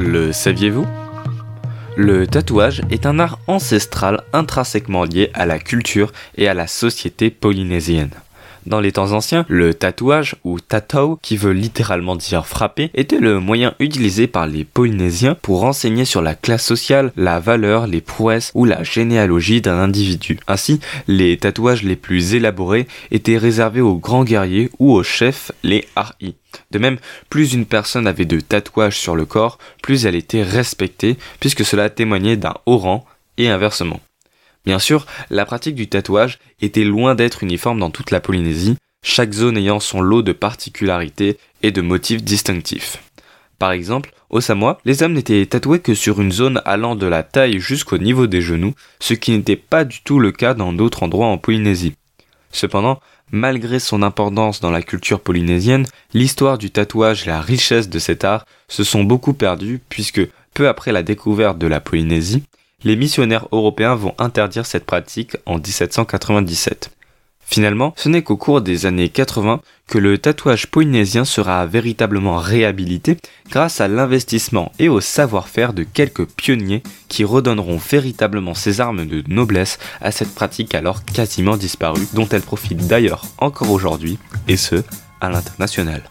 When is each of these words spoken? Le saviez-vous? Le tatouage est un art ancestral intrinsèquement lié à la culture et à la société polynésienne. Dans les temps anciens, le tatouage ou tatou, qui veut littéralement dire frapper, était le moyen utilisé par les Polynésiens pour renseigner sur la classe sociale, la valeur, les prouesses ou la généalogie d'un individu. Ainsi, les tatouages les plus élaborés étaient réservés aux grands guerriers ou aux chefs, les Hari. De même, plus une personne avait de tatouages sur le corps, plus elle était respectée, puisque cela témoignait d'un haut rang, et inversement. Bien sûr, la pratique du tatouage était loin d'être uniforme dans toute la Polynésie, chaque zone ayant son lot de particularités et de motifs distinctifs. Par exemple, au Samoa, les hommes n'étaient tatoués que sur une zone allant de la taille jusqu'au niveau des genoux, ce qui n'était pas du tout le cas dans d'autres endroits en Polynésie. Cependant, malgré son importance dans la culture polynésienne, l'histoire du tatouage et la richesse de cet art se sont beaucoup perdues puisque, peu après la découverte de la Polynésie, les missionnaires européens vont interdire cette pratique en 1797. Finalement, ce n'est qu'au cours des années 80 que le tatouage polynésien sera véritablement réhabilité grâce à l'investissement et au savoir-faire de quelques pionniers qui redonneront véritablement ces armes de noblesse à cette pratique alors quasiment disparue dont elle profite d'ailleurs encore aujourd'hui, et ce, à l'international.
Le 0.00 0.32
saviez-vous? 0.32 0.86
Le 1.96 2.28
tatouage 2.28 2.82
est 2.88 3.04
un 3.04 3.18
art 3.18 3.40
ancestral 3.48 4.22
intrinsèquement 4.32 5.02
lié 5.02 5.32
à 5.34 5.44
la 5.44 5.58
culture 5.58 6.12
et 6.36 6.46
à 6.46 6.54
la 6.54 6.68
société 6.68 7.30
polynésienne. 7.30 8.12
Dans 8.68 8.80
les 8.80 8.92
temps 8.92 9.12
anciens, 9.12 9.46
le 9.48 9.72
tatouage 9.72 10.36
ou 10.44 10.60
tatou, 10.60 11.18
qui 11.22 11.38
veut 11.38 11.52
littéralement 11.52 12.16
dire 12.16 12.46
frapper, 12.46 12.90
était 12.92 13.18
le 13.18 13.40
moyen 13.40 13.74
utilisé 13.80 14.26
par 14.26 14.46
les 14.46 14.64
Polynésiens 14.64 15.38
pour 15.40 15.60
renseigner 15.60 16.04
sur 16.04 16.20
la 16.20 16.34
classe 16.34 16.66
sociale, 16.66 17.10
la 17.16 17.40
valeur, 17.40 17.86
les 17.86 18.02
prouesses 18.02 18.52
ou 18.54 18.66
la 18.66 18.82
généalogie 18.82 19.62
d'un 19.62 19.78
individu. 19.78 20.38
Ainsi, 20.48 20.80
les 21.06 21.38
tatouages 21.38 21.82
les 21.82 21.96
plus 21.96 22.34
élaborés 22.34 22.86
étaient 23.10 23.38
réservés 23.38 23.80
aux 23.80 23.96
grands 23.96 24.24
guerriers 24.24 24.70
ou 24.78 24.92
aux 24.92 25.02
chefs, 25.02 25.50
les 25.62 25.88
Hari. 25.96 26.36
De 26.70 26.78
même, 26.78 26.98
plus 27.30 27.54
une 27.54 27.64
personne 27.64 28.06
avait 28.06 28.26
de 28.26 28.38
tatouages 28.38 28.98
sur 28.98 29.16
le 29.16 29.24
corps, 29.24 29.56
plus 29.82 30.04
elle 30.04 30.14
était 30.14 30.42
respectée, 30.42 31.16
puisque 31.40 31.64
cela 31.64 31.88
témoignait 31.88 32.36
d'un 32.36 32.54
haut 32.66 32.76
rang, 32.76 33.06
et 33.38 33.48
inversement. 33.48 34.00
Bien 34.64 34.78
sûr, 34.78 35.06
la 35.30 35.46
pratique 35.46 35.74
du 35.74 35.88
tatouage 35.88 36.38
était 36.60 36.84
loin 36.84 37.14
d'être 37.14 37.42
uniforme 37.42 37.78
dans 37.78 37.90
toute 37.90 38.10
la 38.10 38.20
Polynésie, 38.20 38.76
chaque 39.02 39.32
zone 39.32 39.56
ayant 39.56 39.80
son 39.80 40.00
lot 40.00 40.22
de 40.22 40.32
particularités 40.32 41.38
et 41.62 41.70
de 41.70 41.80
motifs 41.80 42.22
distinctifs. 42.22 43.02
Par 43.58 43.72
exemple, 43.72 44.12
au 44.30 44.40
Samoa, 44.40 44.78
les 44.84 45.02
hommes 45.02 45.14
n'étaient 45.14 45.46
tatoués 45.46 45.80
que 45.80 45.94
sur 45.94 46.20
une 46.20 46.32
zone 46.32 46.60
allant 46.64 46.94
de 46.96 47.06
la 47.06 47.22
taille 47.22 47.58
jusqu'au 47.58 47.98
niveau 47.98 48.26
des 48.26 48.42
genoux, 48.42 48.74
ce 49.00 49.14
qui 49.14 49.32
n'était 49.32 49.56
pas 49.56 49.84
du 49.84 50.02
tout 50.02 50.20
le 50.20 50.32
cas 50.32 50.54
dans 50.54 50.72
d'autres 50.72 51.02
endroits 51.02 51.26
en 51.26 51.38
Polynésie. 51.38 51.94
Cependant, 52.52 53.00
malgré 53.30 53.78
son 53.78 54.02
importance 54.02 54.60
dans 54.60 54.70
la 54.70 54.82
culture 54.82 55.20
polynésienne, 55.20 55.86
l'histoire 56.14 56.58
du 56.58 56.70
tatouage 56.70 57.24
et 57.24 57.30
la 57.30 57.40
richesse 57.40 57.88
de 57.88 57.98
cet 57.98 58.24
art 58.24 58.46
se 58.68 58.84
sont 58.84 59.04
beaucoup 59.04 59.34
perdues 59.34 59.80
puisque, 59.88 60.26
peu 60.54 60.68
après 60.68 60.92
la 60.92 61.02
découverte 61.02 61.58
de 61.58 61.66
la 61.66 61.80
Polynésie, 61.80 62.44
les 62.84 62.96
missionnaires 62.96 63.48
européens 63.52 63.94
vont 63.94 64.14
interdire 64.18 64.66
cette 64.66 64.84
pratique 64.84 65.36
en 65.46 65.56
1797. 65.56 66.90
Finalement, 67.50 67.94
ce 67.96 68.10
n'est 68.10 68.22
qu'au 68.22 68.36
cours 68.36 68.60
des 68.60 68.84
années 68.84 69.08
80 69.08 69.62
que 69.88 69.96
le 69.96 70.18
tatouage 70.18 70.66
polynésien 70.66 71.24
sera 71.24 71.64
véritablement 71.64 72.36
réhabilité 72.36 73.16
grâce 73.48 73.80
à 73.80 73.88
l'investissement 73.88 74.70
et 74.78 74.90
au 74.90 75.00
savoir-faire 75.00 75.72
de 75.72 75.82
quelques 75.82 76.26
pionniers 76.26 76.82
qui 77.08 77.24
redonneront 77.24 77.78
véritablement 77.78 78.52
ces 78.52 78.82
armes 78.82 79.06
de 79.06 79.24
noblesse 79.28 79.78
à 80.02 80.12
cette 80.12 80.34
pratique 80.34 80.74
alors 80.74 81.06
quasiment 81.06 81.56
disparue 81.56 82.06
dont 82.12 82.28
elle 82.28 82.42
profite 82.42 82.86
d'ailleurs 82.86 83.22
encore 83.38 83.70
aujourd'hui, 83.70 84.18
et 84.46 84.58
ce, 84.58 84.82
à 85.22 85.30
l'international. 85.30 86.02